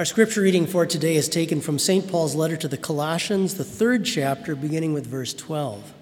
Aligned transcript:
Our 0.00 0.06
scripture 0.06 0.40
reading 0.40 0.66
for 0.66 0.86
today 0.86 1.16
is 1.16 1.28
taken 1.28 1.60
from 1.60 1.78
St. 1.78 2.08
Paul's 2.08 2.34
letter 2.34 2.56
to 2.56 2.68
the 2.68 2.78
Colossians, 2.78 3.56
the 3.56 3.64
third 3.64 4.06
chapter, 4.06 4.56
beginning 4.56 4.94
with 4.94 5.06
verse 5.06 5.34
12. 5.34 5.92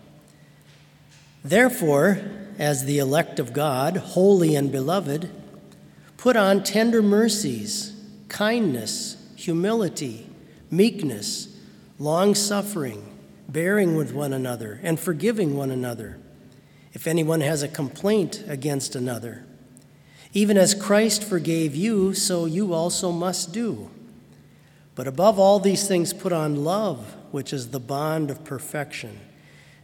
Therefore, 1.43 2.21
as 2.61 2.85
the 2.85 3.01
elect 3.01 3.41
of 3.41 3.53
God, 3.53 3.97
holy 3.97 4.55
and 4.55 4.71
beloved, 4.71 5.29
put 6.17 6.37
on 6.37 6.63
tender 6.63 7.03
mercies, 7.03 8.01
kindness, 8.29 9.17
humility, 9.35 10.31
meekness, 10.71 11.49
long 11.99 12.37
suffering, 12.37 13.19
bearing 13.49 13.97
with 13.97 14.13
one 14.13 14.33
another, 14.33 14.79
and 14.85 15.01
forgiving 15.01 15.57
one 15.57 15.73
another. 15.73 16.21
If 16.93 17.09
anyone 17.09 17.41
has 17.41 17.65
a 17.65 17.69
complaint 17.69 18.45
against 18.47 18.95
another, 18.95 19.45
even 20.33 20.59
as 20.59 20.75
Christ 20.75 21.25
forgave 21.25 21.75
you, 21.75 22.15
so 22.15 22.45
you 22.45 22.75
also 22.75 23.11
must 23.11 23.53
do. 23.53 23.91
But 24.95 25.07
above 25.07 25.39
all 25.39 25.61
these 25.61 25.87
things, 25.87 26.13
put 26.13 26.33
on 26.33 26.65
love, 26.65 27.15
which 27.31 27.53
is 27.53 27.71
the 27.71 27.81
bond 27.81 28.31
of 28.31 28.45
perfection. 28.45 29.21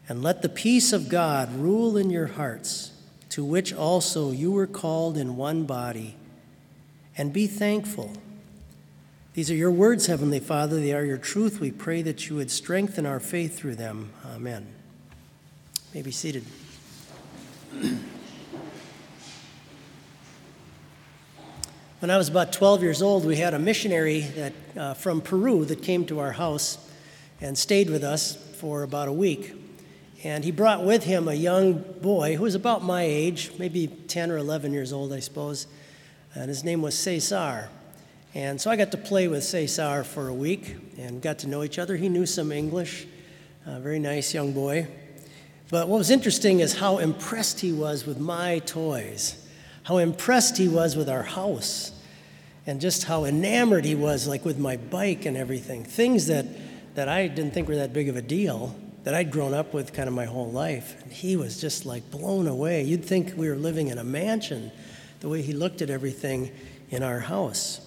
And 0.08 0.22
let 0.22 0.42
the 0.42 0.48
peace 0.48 0.92
of 0.92 1.08
God 1.08 1.54
rule 1.54 1.96
in 1.96 2.10
your 2.10 2.26
hearts, 2.26 2.92
to 3.30 3.44
which 3.44 3.72
also 3.72 4.32
you 4.32 4.52
were 4.52 4.66
called 4.66 5.16
in 5.16 5.36
one 5.36 5.64
body. 5.64 6.16
And 7.16 7.32
be 7.32 7.46
thankful. 7.46 8.12
These 9.34 9.50
are 9.50 9.54
your 9.54 9.70
words, 9.70 10.06
Heavenly 10.06 10.40
Father. 10.40 10.76
They 10.80 10.92
are 10.92 11.04
your 11.04 11.18
truth. 11.18 11.58
We 11.58 11.70
pray 11.70 12.02
that 12.02 12.28
you 12.28 12.36
would 12.36 12.50
strengthen 12.50 13.06
our 13.06 13.20
faith 13.20 13.56
through 13.56 13.76
them. 13.76 14.12
Amen. 14.26 14.66
You 15.92 16.00
may 16.00 16.02
be 16.02 16.10
seated. 16.10 16.44
When 22.04 22.10
I 22.10 22.18
was 22.18 22.28
about 22.28 22.52
12 22.52 22.82
years 22.82 23.00
old, 23.00 23.24
we 23.24 23.36
had 23.36 23.54
a 23.54 23.58
missionary 23.58 24.20
that, 24.36 24.52
uh, 24.76 24.92
from 24.92 25.22
Peru 25.22 25.64
that 25.64 25.82
came 25.82 26.04
to 26.04 26.20
our 26.20 26.32
house 26.32 26.76
and 27.40 27.56
stayed 27.56 27.88
with 27.88 28.04
us 28.04 28.36
for 28.60 28.82
about 28.82 29.08
a 29.08 29.12
week. 29.12 29.54
And 30.22 30.44
he 30.44 30.50
brought 30.50 30.84
with 30.84 31.04
him 31.04 31.28
a 31.28 31.32
young 31.32 31.82
boy 32.02 32.36
who 32.36 32.42
was 32.42 32.54
about 32.54 32.84
my 32.84 33.04
age, 33.04 33.52
maybe 33.58 33.86
10 33.86 34.30
or 34.30 34.36
11 34.36 34.74
years 34.74 34.92
old, 34.92 35.14
I 35.14 35.20
suppose. 35.20 35.66
And 36.34 36.50
his 36.50 36.62
name 36.62 36.82
was 36.82 36.94
Cesar. 36.94 37.70
And 38.34 38.60
so 38.60 38.70
I 38.70 38.76
got 38.76 38.90
to 38.90 38.98
play 38.98 39.26
with 39.26 39.42
Cesar 39.42 40.04
for 40.04 40.28
a 40.28 40.34
week 40.34 40.76
and 40.98 41.22
got 41.22 41.38
to 41.38 41.46
know 41.46 41.62
each 41.62 41.78
other. 41.78 41.96
He 41.96 42.10
knew 42.10 42.26
some 42.26 42.52
English, 42.52 43.06
a 43.64 43.80
very 43.80 43.98
nice 43.98 44.34
young 44.34 44.52
boy. 44.52 44.88
But 45.70 45.88
what 45.88 45.96
was 45.96 46.10
interesting 46.10 46.60
is 46.60 46.74
how 46.74 46.98
impressed 46.98 47.60
he 47.60 47.72
was 47.72 48.04
with 48.04 48.20
my 48.20 48.58
toys, 48.58 49.42
how 49.84 49.96
impressed 49.96 50.58
he 50.58 50.68
was 50.68 50.96
with 50.96 51.08
our 51.08 51.22
house 51.22 51.92
and 52.66 52.80
just 52.80 53.04
how 53.04 53.24
enamored 53.24 53.84
he 53.84 53.94
was, 53.94 54.26
like 54.26 54.44
with 54.44 54.58
my 54.58 54.76
bike 54.76 55.26
and 55.26 55.36
everything. 55.36 55.84
Things 55.84 56.26
that, 56.28 56.46
that 56.94 57.08
I 57.08 57.28
didn't 57.28 57.52
think 57.52 57.68
were 57.68 57.76
that 57.76 57.92
big 57.92 58.08
of 58.08 58.16
a 58.16 58.22
deal, 58.22 58.74
that 59.04 59.14
I'd 59.14 59.30
grown 59.30 59.52
up 59.52 59.74
with 59.74 59.92
kind 59.92 60.08
of 60.08 60.14
my 60.14 60.24
whole 60.24 60.50
life. 60.50 61.02
And 61.02 61.12
he 61.12 61.36
was 61.36 61.60
just 61.60 61.84
like 61.84 62.10
blown 62.10 62.46
away. 62.46 62.82
You'd 62.82 63.04
think 63.04 63.34
we 63.36 63.48
were 63.48 63.56
living 63.56 63.88
in 63.88 63.98
a 63.98 64.04
mansion, 64.04 64.72
the 65.20 65.28
way 65.28 65.42
he 65.42 65.52
looked 65.52 65.82
at 65.82 65.90
everything 65.90 66.50
in 66.90 67.02
our 67.02 67.20
house. 67.20 67.80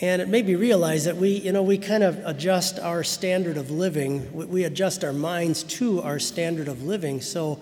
And 0.00 0.22
it 0.22 0.28
made 0.28 0.46
me 0.46 0.54
realize 0.54 1.06
that 1.06 1.16
we, 1.16 1.30
you 1.30 1.50
know, 1.50 1.64
we 1.64 1.76
kind 1.76 2.04
of 2.04 2.24
adjust 2.24 2.78
our 2.78 3.02
standard 3.02 3.56
of 3.56 3.72
living, 3.72 4.32
we 4.32 4.62
adjust 4.62 5.02
our 5.02 5.12
minds 5.12 5.64
to 5.64 6.00
our 6.02 6.20
standard 6.20 6.68
of 6.68 6.84
living. 6.84 7.20
So 7.20 7.58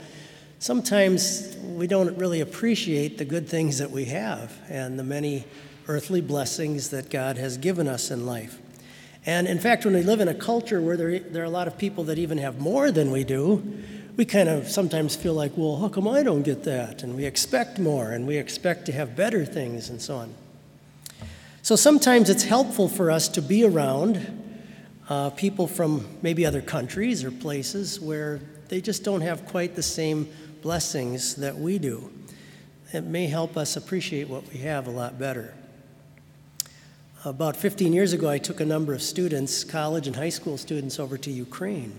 sometimes 0.59 1.57
we 1.63 1.87
don't 1.87 2.19
really 2.19 2.43
appreciate 2.43 3.17
the 3.17 3.25
good 3.25 3.49
things 3.49 3.79
that 3.79 3.91
we 3.91 4.05
have 4.07 4.55
and 4.69 4.99
the 4.99 5.05
many 5.05 5.47
earthly 5.89 6.21
blessings 6.21 6.91
that 6.91 7.11
God 7.11 7.37
has 7.39 7.57
given 7.59 7.89
us 7.89 8.11
in 8.11 8.27
life. 8.27 8.59
And 9.25 9.49
in 9.49 9.59
fact, 9.59 9.85
when 9.85 9.95
we 9.95 10.03
live 10.03 10.21
in 10.21 10.29
a 10.29 10.35
culture 10.35 10.81
where 10.81 10.97
there, 10.97 11.19
there 11.19 11.43
are 11.43 11.47
a 11.47 11.51
lot 11.51 11.67
of 11.67 11.77
people 11.77 12.05
that 12.05 12.19
even 12.19 12.39
have 12.39 12.61
more 12.61 12.93
than 12.93 13.11
we 13.11 13.25
do, 13.25 13.83
we 14.17 14.25
kind 14.25 14.49
of 14.49 14.69
sometimes 14.69 15.15
feel 15.15 15.35
like, 15.35 15.53
well, 15.57 15.77
how 15.77 15.89
come 15.89 16.09
I 16.09 16.23
don't 16.23 16.43
get 16.43 16.65
that? 16.65 17.03
And 17.03 17.17
we 17.17 17.25
expect 17.25 17.79
more 17.79 18.13
and 18.13 18.27
we 18.27 18.37
expect 18.37 18.87
to 18.87 18.93
have 18.93 19.17
better 19.17 19.45
things 19.45 19.91
and 19.91 20.01
so 20.01 20.17
on. 20.17 20.35
So 21.63 21.75
sometimes 21.75 22.31
it's 22.31 22.45
helpful 22.45 22.89
for 22.89 23.11
us 23.11 23.29
to 23.31 23.43
be 23.43 23.65
around 23.65 24.45
uh, 25.09 25.31
people 25.31 25.67
from 25.67 26.07
maybe 26.23 26.47
other 26.47 26.63
countries 26.63 27.25
or 27.25 27.31
places 27.31 28.01
where 28.01 28.41
they 28.69 28.81
just 28.81 29.05
don't 29.05 29.21
have 29.21 29.47
quite 29.47 29.75
the 29.75 29.83
same 29.83 30.29
blessings 30.63 31.35
that 31.37 31.57
we 31.57 31.79
do. 31.79 32.11
It 32.93 33.05
may 33.05 33.27
help 33.27 33.57
us 33.57 33.77
appreciate 33.77 34.29
what 34.29 34.49
we 34.53 34.61
have 34.61 34.87
a 34.87 34.91
lot 34.91 35.19
better. 35.19 35.55
About 37.27 37.57
15 37.57 37.93
years 37.93 38.13
ago, 38.13 38.31
I 38.31 38.39
took 38.39 38.61
a 38.61 38.65
number 38.65 38.95
of 38.95 39.03
students, 39.03 39.65
college 39.65 40.07
and 40.07 40.15
high 40.15 40.29
school 40.29 40.57
students, 40.57 41.01
over 41.01 41.19
to 41.19 41.31
Ukraine, 41.33 41.93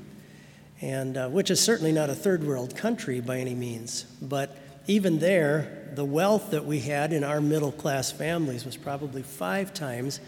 and 0.79 1.17
uh, 1.17 1.27
which 1.27 1.51
is 1.51 1.59
certainly 1.59 1.91
not 1.91 2.09
a 2.09 2.15
third 2.15 2.45
world 2.45 2.77
country 2.77 3.19
by 3.19 3.39
any 3.39 3.53
means. 3.53 4.03
But 4.21 4.55
even 4.87 5.19
there, 5.19 5.91
the 5.95 6.05
wealth 6.05 6.51
that 6.51 6.63
we 6.63 6.79
had 6.79 7.11
in 7.11 7.25
our 7.25 7.41
middle 7.41 7.73
class 7.73 8.09
families 8.09 8.63
was 8.63 8.77
probably 8.77 9.21
five 9.21 9.73
times 9.73 10.21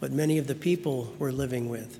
what 0.00 0.12
many 0.12 0.36
of 0.36 0.46
the 0.46 0.54
people 0.54 1.14
were 1.18 1.32
living 1.32 1.70
with. 1.70 1.98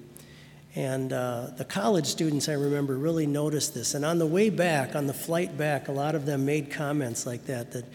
And 0.75 1.11
uh, 1.11 1.53
the 1.57 1.65
college 1.65 2.07
students, 2.07 2.51
I 2.51 2.53
remember, 2.53 2.99
really 2.99 3.27
noticed 3.27 3.73
this. 3.73 3.95
And 3.95 4.05
on 4.05 4.19
the 4.19 4.27
way 4.27 4.51
back, 4.51 4.95
on 4.95 5.07
the 5.07 5.15
flight 5.15 5.57
back, 5.57 5.89
a 5.89 5.93
lot 5.93 6.15
of 6.15 6.27
them 6.27 6.45
made 6.45 6.71
comments 6.71 7.25
like 7.25 7.47
that 7.47 7.73
that, 7.73 7.87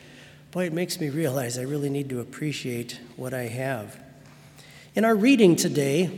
boy, 0.50 0.65
it 0.65 0.74
makes 0.74 1.00
me 1.00 1.09
realize 1.09 1.59
I 1.59 1.62
really 1.62 1.92
need 1.92 2.09
to 2.09 2.21
appreciate 2.21 3.00
what 3.18 3.36
I 3.36 3.44
have. 3.44 4.06
In 4.97 5.05
our 5.05 5.15
reading 5.15 5.55
today, 5.55 6.09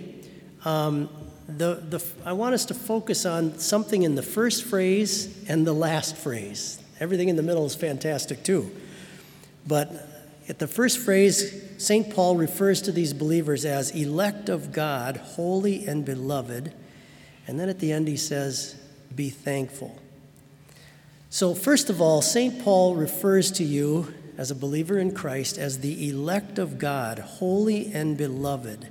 um, 0.63 1.09
the, 1.49 1.83
the, 1.89 2.01
I 2.23 2.31
want 2.31 2.55
us 2.55 2.63
to 2.67 2.73
focus 2.73 3.25
on 3.25 3.59
something 3.59 4.03
in 4.03 4.15
the 4.15 4.23
first 4.23 4.63
phrase 4.63 5.43
and 5.49 5.67
the 5.67 5.73
last 5.73 6.15
phrase. 6.15 6.81
Everything 6.97 7.27
in 7.27 7.35
the 7.35 7.43
middle 7.43 7.65
is 7.65 7.75
fantastic 7.75 8.41
too. 8.41 8.71
But 9.67 9.91
at 10.47 10.59
the 10.59 10.67
first 10.67 10.99
phrase, 10.99 11.61
St. 11.77 12.15
Paul 12.15 12.37
refers 12.37 12.81
to 12.83 12.93
these 12.93 13.11
believers 13.11 13.65
as 13.65 13.91
elect 13.91 14.47
of 14.47 14.71
God, 14.71 15.17
holy 15.17 15.85
and 15.85 16.05
beloved. 16.05 16.71
And 17.47 17.59
then 17.59 17.67
at 17.67 17.79
the 17.79 17.91
end, 17.91 18.07
he 18.07 18.15
says, 18.15 18.75
Be 19.13 19.29
thankful. 19.29 19.99
So, 21.29 21.53
first 21.53 21.89
of 21.89 21.99
all, 21.99 22.21
St. 22.21 22.63
Paul 22.63 22.95
refers 22.95 23.51
to 23.51 23.65
you 23.65 24.13
as 24.39 24.51
a 24.51 24.55
believer 24.55 24.97
in 24.97 25.13
Christ 25.13 25.57
as 25.57 25.79
the 25.79 26.07
elect 26.07 26.59
of 26.59 26.79
God, 26.79 27.19
holy 27.19 27.91
and 27.91 28.17
beloved. 28.17 28.87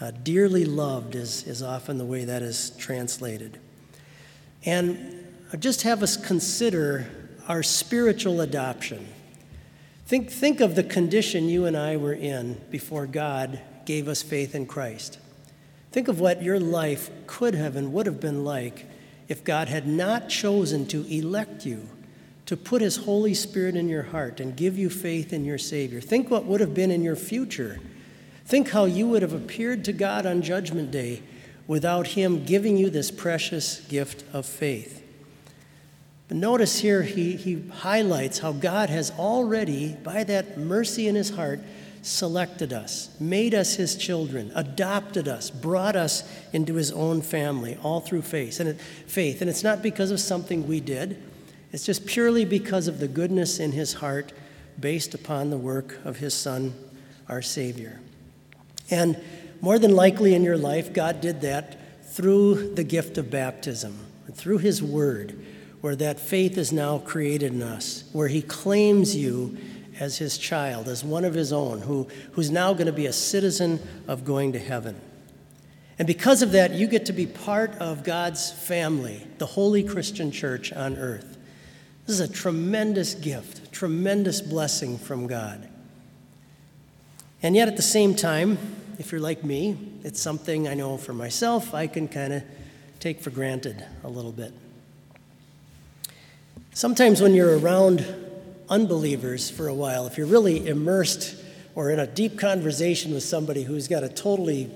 Uh, 0.00 0.10
dearly 0.10 0.64
loved 0.64 1.14
is, 1.14 1.46
is 1.46 1.62
often 1.62 1.98
the 1.98 2.04
way 2.04 2.24
that 2.24 2.42
is 2.42 2.70
translated. 2.70 3.60
And 4.64 5.24
just 5.60 5.82
have 5.82 6.02
us 6.02 6.16
consider 6.16 7.06
our 7.46 7.62
spiritual 7.62 8.40
adoption. 8.40 9.06
Think, 10.06 10.30
think 10.30 10.60
of 10.60 10.74
the 10.74 10.82
condition 10.82 11.48
you 11.48 11.64
and 11.64 11.76
I 11.76 11.96
were 11.96 12.12
in 12.12 12.60
before 12.68 13.06
God 13.06 13.60
gave 13.84 14.08
us 14.08 14.20
faith 14.20 14.52
in 14.52 14.66
Christ. 14.66 15.20
Think 15.92 16.08
of 16.08 16.18
what 16.18 16.42
your 16.42 16.58
life 16.58 17.08
could 17.28 17.54
have 17.54 17.76
and 17.76 17.92
would 17.92 18.06
have 18.06 18.18
been 18.18 18.44
like 18.44 18.86
if 19.28 19.44
God 19.44 19.68
had 19.68 19.86
not 19.86 20.28
chosen 20.28 20.86
to 20.86 21.06
elect 21.06 21.64
you 21.64 21.88
to 22.46 22.56
put 22.56 22.82
His 22.82 22.96
Holy 22.96 23.34
Spirit 23.34 23.76
in 23.76 23.88
your 23.88 24.02
heart 24.02 24.40
and 24.40 24.56
give 24.56 24.76
you 24.76 24.90
faith 24.90 25.32
in 25.32 25.44
your 25.44 25.58
Savior. 25.58 26.00
Think 26.00 26.30
what 26.30 26.44
would 26.44 26.60
have 26.60 26.74
been 26.74 26.90
in 26.90 27.02
your 27.02 27.16
future. 27.16 27.80
Think 28.44 28.70
how 28.70 28.84
you 28.84 29.08
would 29.08 29.22
have 29.22 29.32
appeared 29.32 29.84
to 29.84 29.92
God 29.92 30.26
on 30.26 30.42
Judgment 30.42 30.90
Day 30.90 31.22
without 31.66 32.08
Him 32.08 32.44
giving 32.44 32.76
you 32.76 32.90
this 32.90 33.10
precious 33.10 33.80
gift 33.82 34.24
of 34.32 34.44
faith. 34.44 35.02
But 36.28 36.36
notice 36.36 36.80
here, 36.80 37.02
he, 37.02 37.36
he 37.36 37.68
highlights 37.68 38.38
how 38.38 38.52
God 38.52 38.90
has 38.90 39.10
already, 39.12 39.94
by 40.02 40.24
that 40.24 40.58
mercy 40.58 41.06
in 41.06 41.14
His 41.14 41.30
heart, 41.30 41.60
selected 42.02 42.72
us, 42.72 43.14
made 43.20 43.54
us 43.54 43.74
His 43.74 43.96
children, 43.96 44.50
adopted 44.54 45.28
us, 45.28 45.50
brought 45.50 45.94
us 45.94 46.28
into 46.52 46.74
His 46.74 46.90
own 46.90 47.22
family, 47.22 47.78
all 47.82 48.00
through 48.00 48.22
faith. 48.22 48.58
And, 48.60 48.70
it, 48.70 48.80
faith. 48.80 49.40
and 49.40 49.48
it's 49.48 49.62
not 49.62 49.82
because 49.82 50.10
of 50.10 50.20
something 50.20 50.66
we 50.66 50.80
did. 50.80 51.22
It's 51.72 51.84
just 51.84 52.06
purely 52.06 52.44
because 52.44 52.86
of 52.86 53.00
the 53.00 53.08
goodness 53.08 53.58
in 53.58 53.72
his 53.72 53.94
heart 53.94 54.32
based 54.78 55.14
upon 55.14 55.50
the 55.50 55.56
work 55.56 55.98
of 56.04 56.18
his 56.18 56.34
Son, 56.34 56.74
our 57.28 57.42
Savior. 57.42 58.00
And 58.90 59.18
more 59.60 59.78
than 59.78 59.94
likely 59.96 60.34
in 60.34 60.42
your 60.42 60.58
life, 60.58 60.92
God 60.92 61.20
did 61.20 61.40
that 61.42 61.78
through 62.04 62.74
the 62.74 62.84
gift 62.84 63.16
of 63.16 63.30
baptism, 63.30 63.98
through 64.32 64.58
his 64.58 64.82
word, 64.82 65.44
where 65.80 65.96
that 65.96 66.20
faith 66.20 66.58
is 66.58 66.72
now 66.72 66.98
created 66.98 67.52
in 67.52 67.62
us, 67.62 68.04
where 68.12 68.28
he 68.28 68.42
claims 68.42 69.16
you 69.16 69.56
as 69.98 70.18
his 70.18 70.36
child, 70.36 70.88
as 70.88 71.04
one 71.04 71.24
of 71.24 71.34
his 71.34 71.52
own, 71.52 71.80
who, 71.80 72.06
who's 72.32 72.50
now 72.50 72.72
going 72.72 72.86
to 72.86 72.92
be 72.92 73.06
a 73.06 73.12
citizen 73.12 73.80
of 74.08 74.24
going 74.24 74.52
to 74.52 74.58
heaven. 74.58 75.00
And 75.98 76.06
because 76.06 76.42
of 76.42 76.52
that, 76.52 76.72
you 76.72 76.86
get 76.86 77.06
to 77.06 77.12
be 77.12 77.26
part 77.26 77.72
of 77.76 78.04
God's 78.04 78.50
family, 78.50 79.26
the 79.38 79.46
holy 79.46 79.82
Christian 79.82 80.30
church 80.30 80.72
on 80.72 80.96
earth. 80.96 81.31
This 82.06 82.20
is 82.20 82.30
a 82.30 82.32
tremendous 82.32 83.14
gift, 83.14 83.72
tremendous 83.72 84.40
blessing 84.40 84.98
from 84.98 85.26
God. 85.26 85.68
And 87.42 87.56
yet, 87.56 87.68
at 87.68 87.76
the 87.76 87.82
same 87.82 88.14
time, 88.14 88.58
if 88.98 89.12
you're 89.12 89.20
like 89.20 89.44
me, 89.44 89.76
it's 90.04 90.20
something 90.20 90.68
I 90.68 90.74
know 90.74 90.96
for 90.96 91.12
myself 91.12 91.74
I 91.74 91.86
can 91.86 92.08
kind 92.08 92.32
of 92.32 92.42
take 93.00 93.20
for 93.20 93.30
granted 93.30 93.84
a 94.04 94.08
little 94.08 94.32
bit. 94.32 94.52
Sometimes 96.74 97.20
when 97.20 97.34
you're 97.34 97.58
around 97.58 98.04
unbelievers 98.68 99.50
for 99.50 99.68
a 99.68 99.74
while, 99.74 100.06
if 100.06 100.16
you're 100.16 100.26
really 100.26 100.66
immersed 100.66 101.36
or 101.74 101.90
in 101.90 101.98
a 101.98 102.06
deep 102.06 102.38
conversation 102.38 103.12
with 103.12 103.22
somebody 103.22 103.64
who's 103.64 103.88
got 103.88 104.04
a 104.04 104.08
totally 104.08 104.70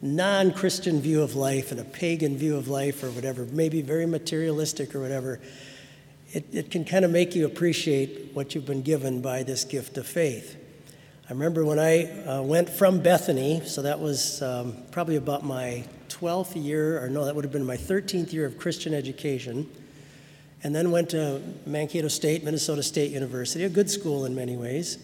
non 0.00 0.52
Christian 0.52 1.00
view 1.00 1.22
of 1.22 1.34
life 1.34 1.70
and 1.70 1.80
a 1.80 1.84
pagan 1.84 2.36
view 2.36 2.56
of 2.56 2.68
life 2.68 3.02
or 3.02 3.10
whatever, 3.10 3.44
maybe 3.46 3.82
very 3.82 4.06
materialistic 4.06 4.94
or 4.94 5.00
whatever, 5.00 5.40
it, 6.34 6.52
it 6.52 6.70
can 6.72 6.84
kind 6.84 7.04
of 7.04 7.12
make 7.12 7.36
you 7.36 7.46
appreciate 7.46 8.32
what 8.34 8.54
you've 8.54 8.66
been 8.66 8.82
given 8.82 9.22
by 9.22 9.44
this 9.44 9.64
gift 9.64 9.96
of 9.96 10.06
faith. 10.06 10.56
I 11.30 11.32
remember 11.32 11.64
when 11.64 11.78
I 11.78 12.10
uh, 12.26 12.42
went 12.42 12.68
from 12.68 13.00
Bethany, 13.00 13.62
so 13.64 13.82
that 13.82 14.00
was 14.00 14.42
um, 14.42 14.76
probably 14.90 15.14
about 15.14 15.44
my 15.44 15.84
12th 16.08 16.60
year, 16.62 17.02
or 17.02 17.08
no, 17.08 17.24
that 17.24 17.36
would 17.36 17.44
have 17.44 17.52
been 17.52 17.64
my 17.64 17.76
13th 17.76 18.32
year 18.32 18.46
of 18.46 18.58
Christian 18.58 18.92
education, 18.92 19.70
and 20.64 20.74
then 20.74 20.90
went 20.90 21.10
to 21.10 21.40
Mankato 21.66 22.08
State, 22.08 22.42
Minnesota 22.42 22.82
State 22.82 23.12
University, 23.12 23.62
a 23.62 23.68
good 23.68 23.88
school 23.88 24.24
in 24.24 24.34
many 24.34 24.56
ways. 24.56 24.98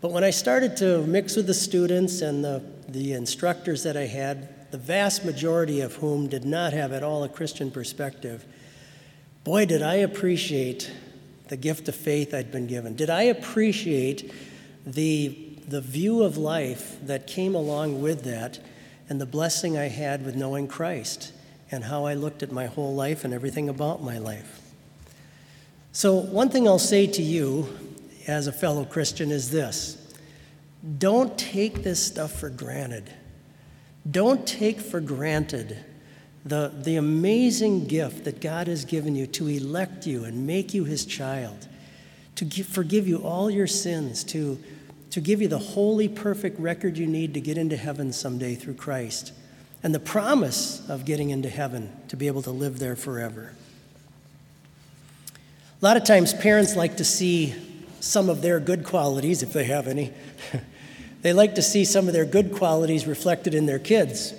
But 0.00 0.10
when 0.10 0.24
I 0.24 0.30
started 0.30 0.76
to 0.78 1.06
mix 1.06 1.36
with 1.36 1.46
the 1.46 1.54
students 1.54 2.22
and 2.22 2.44
the, 2.44 2.60
the 2.88 3.12
instructors 3.12 3.84
that 3.84 3.96
I 3.96 4.06
had, 4.06 4.72
the 4.72 4.78
vast 4.78 5.24
majority 5.24 5.80
of 5.80 5.94
whom 5.94 6.26
did 6.26 6.44
not 6.44 6.72
have 6.72 6.92
at 6.92 7.04
all 7.04 7.22
a 7.22 7.28
Christian 7.28 7.70
perspective, 7.70 8.44
boy, 9.46 9.64
did 9.64 9.80
I 9.80 9.94
appreciate 9.94 10.90
the 11.46 11.56
gift 11.56 11.88
of 11.88 11.94
faith 11.94 12.34
I'd 12.34 12.50
been 12.50 12.66
given. 12.66 12.96
Did 12.96 13.10
I 13.10 13.22
appreciate 13.22 14.32
the, 14.84 15.56
the 15.68 15.80
view 15.80 16.24
of 16.24 16.36
life 16.36 16.96
that 17.02 17.28
came 17.28 17.54
along 17.54 18.02
with 18.02 18.24
that 18.24 18.58
and 19.08 19.20
the 19.20 19.26
blessing 19.26 19.78
I 19.78 19.84
had 19.84 20.24
with 20.24 20.34
knowing 20.34 20.66
Christ 20.66 21.32
and 21.70 21.84
how 21.84 22.06
I 22.06 22.14
looked 22.14 22.42
at 22.42 22.50
my 22.50 22.66
whole 22.66 22.92
life 22.92 23.24
and 23.24 23.32
everything 23.32 23.68
about 23.68 24.02
my 24.02 24.18
life? 24.18 24.60
So, 25.92 26.16
one 26.16 26.48
thing 26.48 26.66
I'll 26.66 26.80
say 26.80 27.06
to 27.06 27.22
you 27.22 27.68
as 28.26 28.48
a 28.48 28.52
fellow 28.52 28.84
Christian 28.84 29.30
is 29.30 29.52
this 29.52 30.14
don't 30.98 31.38
take 31.38 31.84
this 31.84 32.04
stuff 32.04 32.32
for 32.32 32.50
granted. 32.50 33.12
Don't 34.10 34.44
take 34.44 34.80
for 34.80 34.98
granted 34.98 35.84
the, 36.46 36.72
the 36.82 36.94
amazing 36.94 37.86
gift 37.86 38.24
that 38.24 38.40
God 38.40 38.68
has 38.68 38.84
given 38.84 39.16
you 39.16 39.26
to 39.28 39.48
elect 39.48 40.06
you 40.06 40.24
and 40.24 40.46
make 40.46 40.72
you 40.72 40.84
his 40.84 41.04
child, 41.04 41.66
to 42.36 42.44
give, 42.44 42.66
forgive 42.66 43.08
you 43.08 43.18
all 43.18 43.50
your 43.50 43.66
sins, 43.66 44.22
to, 44.24 44.56
to 45.10 45.20
give 45.20 45.42
you 45.42 45.48
the 45.48 45.58
holy, 45.58 46.08
perfect 46.08 46.60
record 46.60 46.96
you 46.96 47.06
need 47.06 47.34
to 47.34 47.40
get 47.40 47.58
into 47.58 47.76
heaven 47.76 48.12
someday 48.12 48.54
through 48.54 48.74
Christ, 48.74 49.32
and 49.82 49.92
the 49.92 49.98
promise 49.98 50.88
of 50.88 51.04
getting 51.04 51.30
into 51.30 51.48
heaven 51.48 51.90
to 52.08 52.16
be 52.16 52.28
able 52.28 52.42
to 52.42 52.52
live 52.52 52.78
there 52.78 52.94
forever. 52.94 53.52
A 55.82 55.84
lot 55.84 55.96
of 55.96 56.04
times, 56.04 56.32
parents 56.32 56.76
like 56.76 56.98
to 56.98 57.04
see 57.04 57.54
some 57.98 58.30
of 58.30 58.40
their 58.40 58.60
good 58.60 58.84
qualities, 58.84 59.42
if 59.42 59.52
they 59.52 59.64
have 59.64 59.88
any. 59.88 60.12
they 61.22 61.32
like 61.32 61.56
to 61.56 61.62
see 61.62 61.84
some 61.84 62.06
of 62.06 62.14
their 62.14 62.24
good 62.24 62.52
qualities 62.54 63.04
reflected 63.04 63.52
in 63.52 63.66
their 63.66 63.80
kids. 63.80 64.32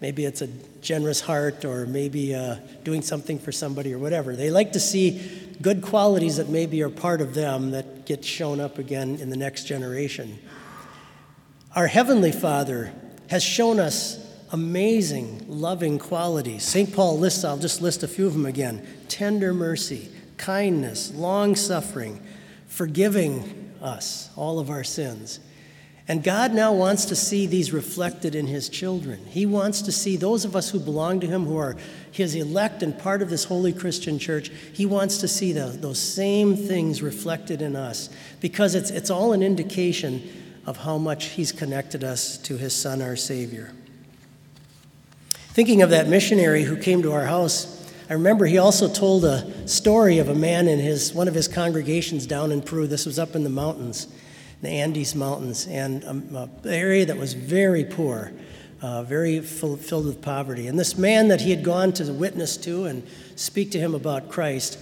Maybe 0.00 0.24
it's 0.24 0.42
a 0.42 0.48
generous 0.82 1.20
heart, 1.20 1.64
or 1.64 1.86
maybe 1.86 2.34
uh, 2.34 2.56
doing 2.84 3.00
something 3.00 3.38
for 3.38 3.52
somebody, 3.52 3.94
or 3.94 3.98
whatever. 3.98 4.36
They 4.36 4.50
like 4.50 4.72
to 4.72 4.80
see 4.80 5.54
good 5.62 5.80
qualities 5.82 6.36
that 6.36 6.48
maybe 6.48 6.82
are 6.82 6.90
part 6.90 7.20
of 7.20 7.34
them 7.34 7.70
that 7.70 8.04
get 8.04 8.24
shown 8.24 8.60
up 8.60 8.78
again 8.78 9.16
in 9.16 9.30
the 9.30 9.36
next 9.36 9.64
generation. 9.64 10.38
Our 11.74 11.86
Heavenly 11.86 12.32
Father 12.32 12.92
has 13.30 13.42
shown 13.42 13.80
us 13.80 14.18
amazing, 14.50 15.46
loving 15.48 15.98
qualities. 15.98 16.64
St. 16.64 16.92
Paul 16.92 17.18
lists, 17.18 17.44
I'll 17.44 17.56
just 17.56 17.80
list 17.80 18.02
a 18.02 18.08
few 18.08 18.26
of 18.26 18.34
them 18.34 18.44
again 18.44 18.86
tender 19.08 19.54
mercy, 19.54 20.10
kindness, 20.36 21.14
long 21.14 21.56
suffering 21.56 22.20
forgiving 22.72 23.70
us 23.82 24.30
all 24.34 24.58
of 24.58 24.70
our 24.70 24.82
sins. 24.82 25.40
And 26.08 26.24
God 26.24 26.52
now 26.52 26.72
wants 26.72 27.04
to 27.06 27.16
see 27.16 27.46
these 27.46 27.72
reflected 27.72 28.34
in 28.34 28.46
His 28.46 28.68
children. 28.68 29.24
He 29.26 29.46
wants 29.46 29.82
to 29.82 29.92
see 29.92 30.16
those 30.16 30.44
of 30.44 30.56
us 30.56 30.70
who 30.70 30.80
belong 30.80 31.20
to 31.20 31.26
Him, 31.26 31.46
who 31.46 31.56
are 31.56 31.76
His 32.10 32.34
elect 32.34 32.82
and 32.82 32.98
part 32.98 33.22
of 33.22 33.30
this 33.30 33.44
holy 33.44 33.72
Christian 33.72 34.18
church, 34.18 34.50
He 34.72 34.84
wants 34.84 35.18
to 35.18 35.28
see 35.28 35.52
the, 35.52 35.66
those 35.66 36.00
same 36.00 36.56
things 36.56 37.02
reflected 37.02 37.62
in 37.62 37.76
us 37.76 38.10
because 38.40 38.74
it's, 38.74 38.90
it's 38.90 39.10
all 39.10 39.32
an 39.32 39.42
indication 39.42 40.22
of 40.66 40.78
how 40.78 40.98
much 40.98 41.26
He's 41.26 41.52
connected 41.52 42.02
us 42.02 42.36
to 42.38 42.56
His 42.56 42.74
Son, 42.74 43.00
our 43.00 43.16
Savior. 43.16 43.72
Thinking 45.30 45.82
of 45.82 45.90
that 45.90 46.08
missionary 46.08 46.64
who 46.64 46.76
came 46.76 47.02
to 47.02 47.12
our 47.12 47.26
house 47.26 47.78
I 48.12 48.14
remember 48.14 48.44
he 48.44 48.58
also 48.58 48.92
told 48.92 49.24
a 49.24 49.66
story 49.66 50.18
of 50.18 50.28
a 50.28 50.34
man 50.34 50.68
in 50.68 50.78
his, 50.78 51.14
one 51.14 51.28
of 51.28 51.34
his 51.34 51.48
congregations 51.48 52.26
down 52.26 52.52
in 52.52 52.60
Peru. 52.60 52.86
This 52.86 53.06
was 53.06 53.18
up 53.18 53.34
in 53.34 53.42
the 53.42 53.48
mountains, 53.48 54.06
the 54.62 54.68
Andes 54.68 55.14
Mountains, 55.14 55.66
and 55.66 56.04
um, 56.04 56.34
an 56.34 56.50
area 56.64 57.04
that 57.04 57.16
was 57.16 57.34
very 57.34 57.84
poor, 57.84 58.32
uh, 58.80 59.02
very 59.02 59.40
full, 59.40 59.76
filled 59.76 60.06
with 60.06 60.22
poverty. 60.22 60.68
And 60.68 60.78
this 60.78 60.96
man 60.96 61.28
that 61.28 61.40
he 61.40 61.50
had 61.50 61.62
gone 61.62 61.92
to 61.94 62.12
witness 62.12 62.56
to 62.58 62.84
and 62.84 63.06
speak 63.34 63.72
to 63.72 63.78
him 63.78 63.94
about 63.94 64.30
Christ 64.30 64.78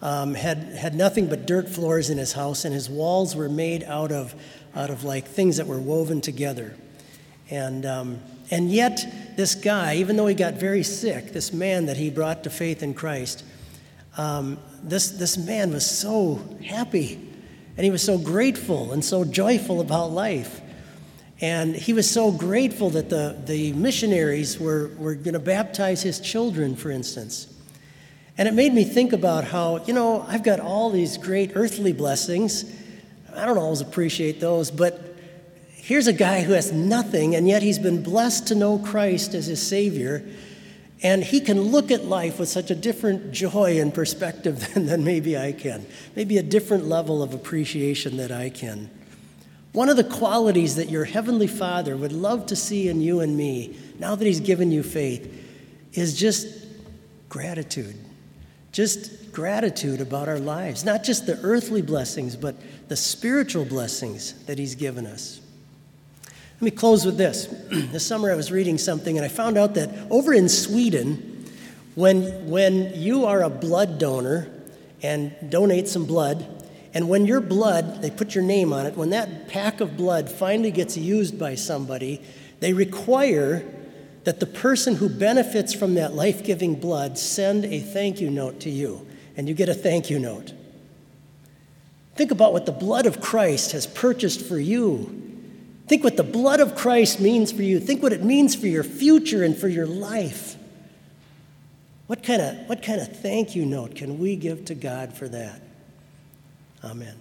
um, 0.00 0.34
had, 0.34 0.58
had 0.58 0.94
nothing 0.94 1.26
but 1.26 1.46
dirt 1.46 1.68
floors 1.68 2.10
in 2.10 2.16
his 2.16 2.32
house, 2.32 2.64
and 2.64 2.72
his 2.72 2.88
walls 2.88 3.34
were 3.34 3.48
made 3.48 3.82
out 3.84 4.12
of, 4.12 4.34
out 4.74 4.90
of 4.90 5.04
like 5.04 5.26
things 5.26 5.56
that 5.56 5.66
were 5.66 5.80
woven 5.80 6.20
together. 6.20 6.74
And 7.50 7.84
um, 7.84 8.20
and 8.50 8.70
yet, 8.70 9.36
this 9.36 9.54
guy, 9.54 9.96
even 9.96 10.16
though 10.16 10.26
he 10.26 10.34
got 10.34 10.54
very 10.54 10.82
sick, 10.82 11.32
this 11.32 11.52
man 11.52 11.86
that 11.86 11.96
he 11.96 12.10
brought 12.10 12.44
to 12.44 12.50
faith 12.50 12.82
in 12.82 12.94
Christ, 12.94 13.42
um, 14.16 14.58
this, 14.82 15.10
this 15.10 15.36
man 15.36 15.72
was 15.72 15.84
so 15.90 16.40
happy 16.64 17.33
and 17.76 17.84
he 17.84 17.90
was 17.90 18.02
so 18.02 18.18
grateful 18.18 18.92
and 18.92 19.04
so 19.04 19.24
joyful 19.24 19.80
about 19.80 20.10
life. 20.12 20.60
And 21.40 21.74
he 21.74 21.92
was 21.92 22.08
so 22.08 22.30
grateful 22.30 22.90
that 22.90 23.10
the, 23.10 23.36
the 23.44 23.72
missionaries 23.72 24.58
were, 24.58 24.90
were 24.98 25.14
going 25.14 25.34
to 25.34 25.40
baptize 25.40 26.02
his 26.02 26.20
children, 26.20 26.76
for 26.76 26.90
instance. 26.90 27.52
And 28.38 28.48
it 28.48 28.54
made 28.54 28.72
me 28.72 28.84
think 28.84 29.12
about 29.12 29.44
how, 29.44 29.84
you 29.84 29.92
know, 29.92 30.24
I've 30.28 30.42
got 30.42 30.60
all 30.60 30.90
these 30.90 31.18
great 31.18 31.52
earthly 31.54 31.92
blessings. 31.92 32.64
I 33.34 33.46
don't 33.46 33.58
always 33.58 33.80
appreciate 33.80 34.40
those, 34.40 34.70
but 34.70 35.14
Here's 35.84 36.06
a 36.06 36.14
guy 36.14 36.40
who 36.40 36.54
has 36.54 36.72
nothing, 36.72 37.34
and 37.34 37.46
yet 37.46 37.62
he's 37.62 37.78
been 37.78 38.02
blessed 38.02 38.46
to 38.46 38.54
know 38.54 38.78
Christ 38.78 39.34
as 39.34 39.48
his 39.48 39.60
Savior. 39.60 40.24
And 41.04 41.22
he 41.22 41.40
can 41.40 41.60
look 41.60 41.90
at 41.90 42.06
life 42.06 42.38
with 42.38 42.48
such 42.48 42.70
a 42.70 42.74
different 42.74 43.30
joy 43.30 43.78
and 43.78 43.92
perspective 43.92 44.66
than, 44.74 44.86
than 44.86 45.04
maybe 45.04 45.36
I 45.36 45.52
can, 45.52 45.86
maybe 46.16 46.38
a 46.38 46.42
different 46.42 46.86
level 46.86 47.22
of 47.22 47.34
appreciation 47.34 48.16
that 48.16 48.32
I 48.32 48.48
can. 48.48 48.90
One 49.72 49.88
of 49.88 49.96
the 49.96 50.04
qualities 50.04 50.76
that 50.76 50.88
your 50.88 51.04
Heavenly 51.04 51.46
Father 51.46 51.96
would 51.96 52.12
love 52.12 52.46
to 52.46 52.56
see 52.56 52.88
in 52.88 53.00
you 53.00 53.20
and 53.20 53.36
me, 53.36 53.76
now 53.98 54.14
that 54.14 54.24
He's 54.24 54.40
given 54.40 54.70
you 54.70 54.82
faith, 54.82 55.30
is 55.92 56.18
just 56.18 56.66
gratitude. 57.28 57.96
Just 58.72 59.32
gratitude 59.32 60.00
about 60.00 60.28
our 60.28 60.38
lives. 60.38 60.84
Not 60.84 61.04
just 61.04 61.26
the 61.26 61.38
earthly 61.42 61.82
blessings, 61.82 62.34
but 62.34 62.54
the 62.88 62.96
spiritual 62.96 63.64
blessings 63.64 64.44
that 64.44 64.58
He's 64.58 64.74
given 64.74 65.06
us. 65.06 65.40
Let 66.64 66.72
me 66.72 66.78
close 66.78 67.04
with 67.04 67.18
this. 67.18 67.44
this 67.68 68.06
summer 68.06 68.32
I 68.32 68.34
was 68.34 68.50
reading 68.50 68.78
something 68.78 69.18
and 69.18 69.22
I 69.22 69.28
found 69.28 69.58
out 69.58 69.74
that 69.74 69.90
over 70.10 70.32
in 70.32 70.48
Sweden, 70.48 71.44
when, 71.94 72.48
when 72.48 72.94
you 72.94 73.26
are 73.26 73.42
a 73.42 73.50
blood 73.50 73.98
donor 73.98 74.50
and 75.02 75.34
donate 75.50 75.88
some 75.88 76.06
blood, 76.06 76.64
and 76.94 77.06
when 77.06 77.26
your 77.26 77.42
blood, 77.42 78.00
they 78.00 78.10
put 78.10 78.34
your 78.34 78.44
name 78.44 78.72
on 78.72 78.86
it, 78.86 78.96
when 78.96 79.10
that 79.10 79.48
pack 79.48 79.82
of 79.82 79.98
blood 79.98 80.30
finally 80.30 80.70
gets 80.70 80.96
used 80.96 81.38
by 81.38 81.54
somebody, 81.54 82.22
they 82.60 82.72
require 82.72 83.62
that 84.24 84.40
the 84.40 84.46
person 84.46 84.94
who 84.94 85.10
benefits 85.10 85.74
from 85.74 85.96
that 85.96 86.14
life 86.14 86.42
giving 86.42 86.76
blood 86.76 87.18
send 87.18 87.66
a 87.66 87.78
thank 87.78 88.22
you 88.22 88.30
note 88.30 88.60
to 88.60 88.70
you, 88.70 89.06
and 89.36 89.50
you 89.50 89.54
get 89.54 89.68
a 89.68 89.74
thank 89.74 90.08
you 90.08 90.18
note. 90.18 90.54
Think 92.14 92.30
about 92.30 92.54
what 92.54 92.64
the 92.64 92.72
blood 92.72 93.04
of 93.04 93.20
Christ 93.20 93.72
has 93.72 93.86
purchased 93.86 94.40
for 94.40 94.58
you 94.58 95.20
Think 95.86 96.02
what 96.02 96.16
the 96.16 96.22
blood 96.22 96.60
of 96.60 96.74
Christ 96.74 97.20
means 97.20 97.52
for 97.52 97.62
you. 97.62 97.78
Think 97.78 98.02
what 98.02 98.12
it 98.12 98.22
means 98.22 98.54
for 98.54 98.66
your 98.66 98.84
future 98.84 99.42
and 99.42 99.56
for 99.56 99.68
your 99.68 99.86
life. 99.86 100.56
What 102.06 102.22
kind 102.22 102.40
of, 102.40 102.68
what 102.68 102.82
kind 102.82 103.00
of 103.00 103.20
thank 103.20 103.54
you 103.54 103.64
note 103.64 103.94
can 103.94 104.18
we 104.18 104.36
give 104.36 104.64
to 104.66 104.74
God 104.74 105.14
for 105.14 105.28
that? 105.28 105.60
Amen. 106.82 107.14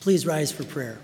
Please 0.00 0.24
rise 0.24 0.52
for 0.52 0.64
prayer. 0.64 0.98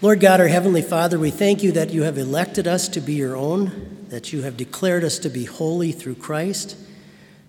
Lord 0.00 0.20
God, 0.20 0.40
our 0.40 0.48
Heavenly 0.48 0.80
Father, 0.80 1.18
we 1.18 1.30
thank 1.30 1.62
you 1.62 1.72
that 1.72 1.90
you 1.90 2.02
have 2.02 2.18
elected 2.18 2.68
us 2.68 2.88
to 2.90 3.00
be 3.00 3.14
your 3.14 3.36
own, 3.36 4.06
that 4.10 4.32
you 4.32 4.42
have 4.42 4.56
declared 4.56 5.02
us 5.02 5.18
to 5.18 5.28
be 5.28 5.44
holy 5.44 5.92
through 5.92 6.14
Christ. 6.14 6.76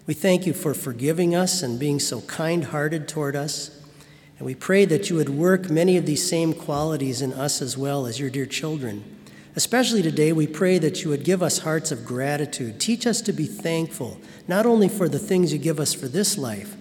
We 0.08 0.16
thank 0.16 0.48
you 0.48 0.54
for 0.54 0.74
forgiving 0.74 1.36
us 1.36 1.62
and 1.62 1.80
being 1.80 2.00
so 2.00 2.22
kind 2.22 2.66
hearted 2.66 3.08
toward 3.08 3.36
us. 3.36 3.80
And 4.40 4.46
we 4.46 4.56
pray 4.56 4.86
that 4.86 5.10
you 5.10 5.18
would 5.18 5.30
work 5.30 5.70
many 5.70 5.98
of 5.98 6.06
these 6.06 6.28
same 6.28 6.54
qualities 6.54 7.22
in 7.22 7.34
us 7.34 7.62
as 7.62 7.78
well 7.78 8.06
as 8.06 8.20
your 8.20 8.30
dear 8.30 8.46
children. 8.46 9.04
Especially 9.56 10.02
today, 10.02 10.32
we 10.32 10.48
pray 10.48 10.78
that 10.78 11.04
you 11.04 11.10
would 11.10 11.26
give 11.26 11.44
us 11.44 11.60
hearts 11.60 11.92
of 11.92 12.06
gratitude. 12.06 12.80
Teach 12.80 13.06
us 13.06 13.20
to 13.22 13.34
be 13.34 13.46
thankful, 13.46 14.18
not 14.48 14.66
only 14.66 14.88
for 14.88 15.10
the 15.10 15.20
things 15.20 15.52
you 15.52 15.60
give 15.60 15.80
us 15.80 15.94
for 15.94 16.08
this 16.08 16.38
life, 16.38 16.78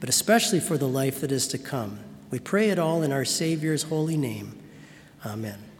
but 0.00 0.08
especially 0.08 0.58
for 0.58 0.78
the 0.78 0.88
life 0.88 1.20
that 1.20 1.30
is 1.30 1.46
to 1.48 1.58
come. 1.58 1.98
We 2.30 2.38
pray 2.38 2.70
it 2.70 2.78
all 2.78 3.02
in 3.02 3.12
our 3.12 3.26
Savior's 3.26 3.82
holy 3.82 4.16
name. 4.16 4.58
Amen. 5.26 5.71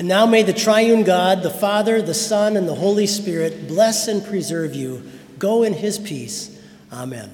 And 0.00 0.08
now 0.08 0.24
may 0.24 0.42
the 0.42 0.54
triune 0.54 1.04
God, 1.04 1.42
the 1.42 1.50
Father, 1.50 2.00
the 2.00 2.14
Son, 2.14 2.56
and 2.56 2.66
the 2.66 2.74
Holy 2.74 3.06
Spirit 3.06 3.68
bless 3.68 4.08
and 4.08 4.24
preserve 4.24 4.74
you. 4.74 5.02
Go 5.38 5.62
in 5.62 5.74
his 5.74 5.98
peace. 5.98 6.58
Amen. 6.90 7.30